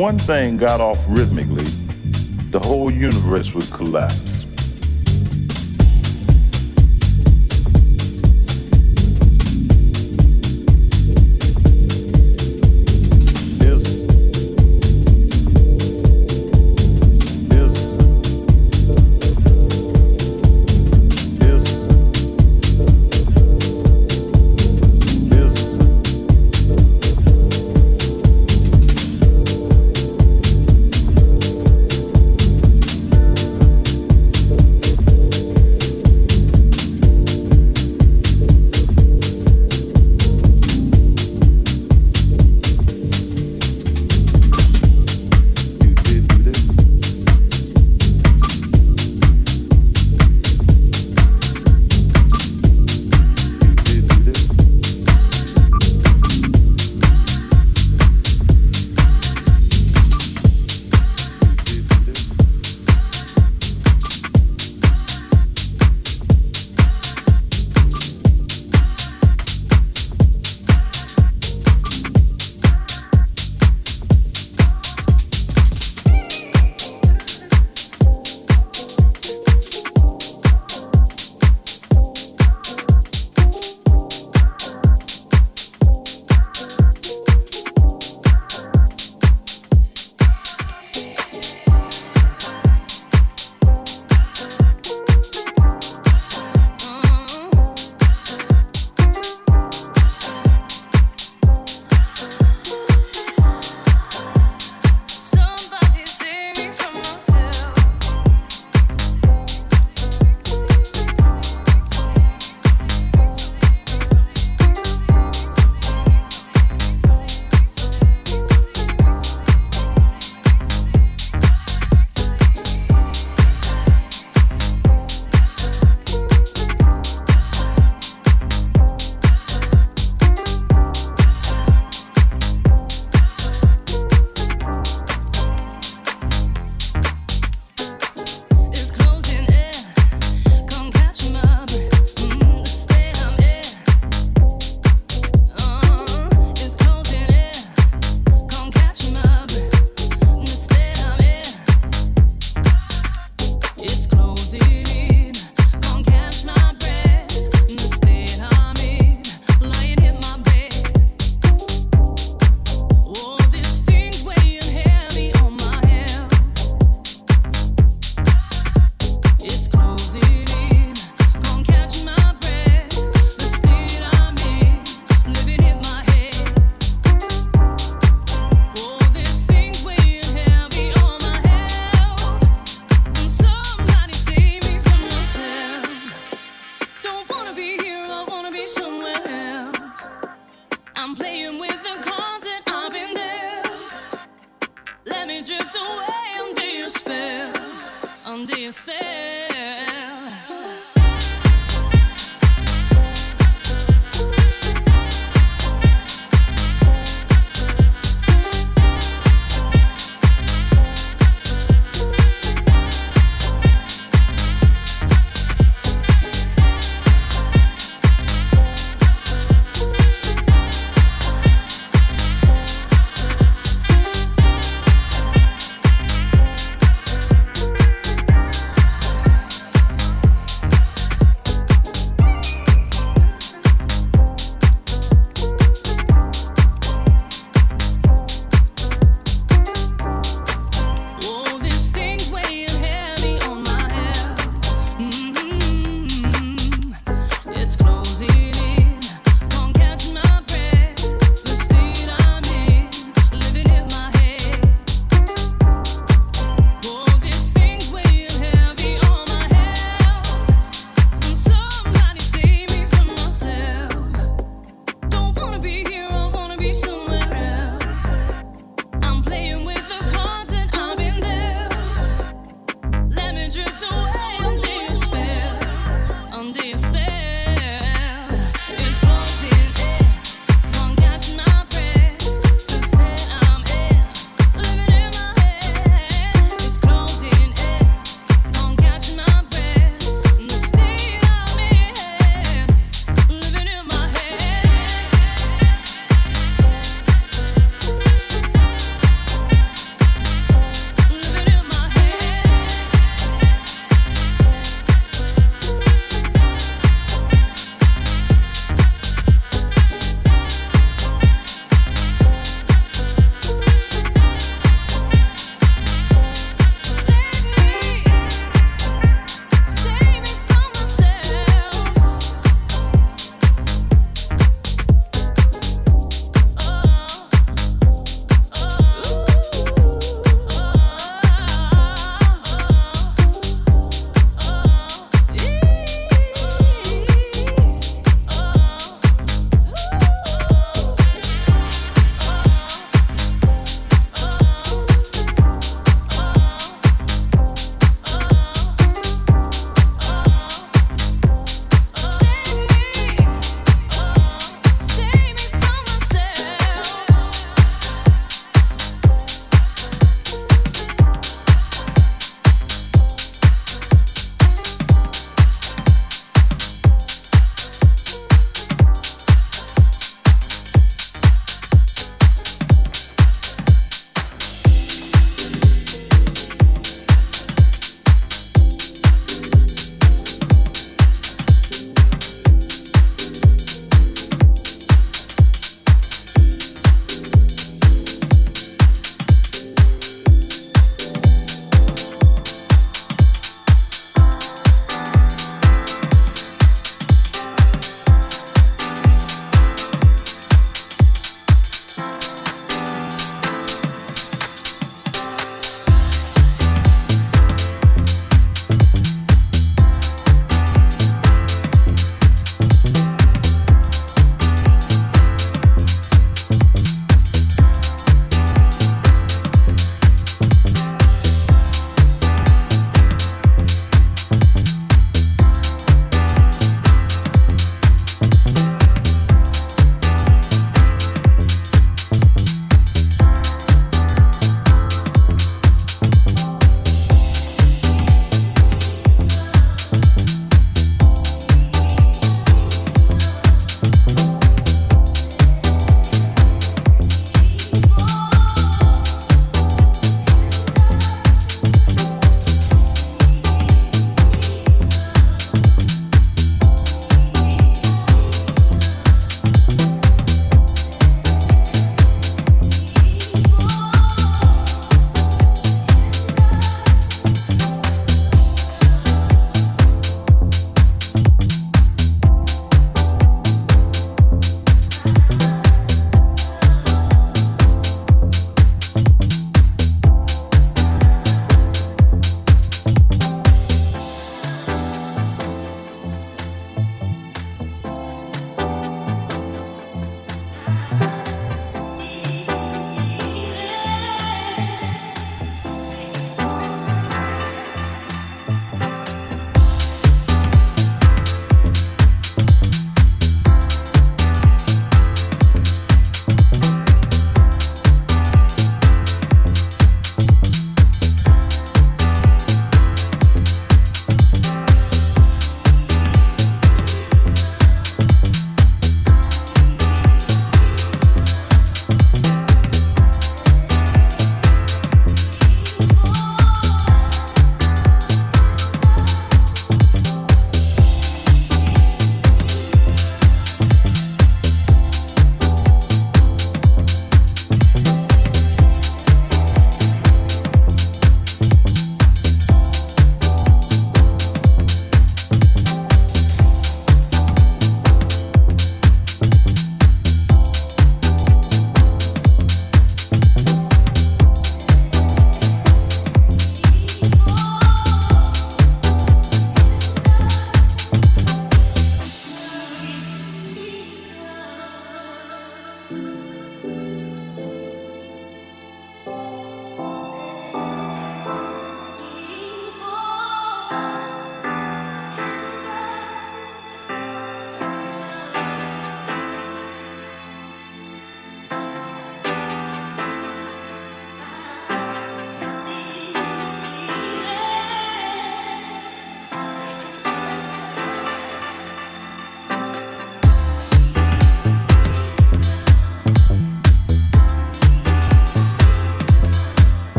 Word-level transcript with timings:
one 0.00 0.18
thing 0.18 0.56
got 0.56 0.80
off 0.80 0.98
rhythmically, 1.08 1.66
the 2.52 2.58
whole 2.58 2.90
universe 2.90 3.52
would 3.52 3.70
collapse. 3.70 4.29